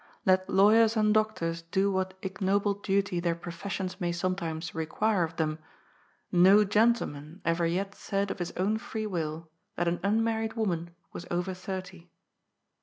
[0.25, 5.59] Let lawyers and doctors do what ignoble duty their professions may sometimes require of them;
[6.31, 11.27] no gentleman ever yet said of his own free will that an unmarried woman was
[11.29, 12.09] over thirty.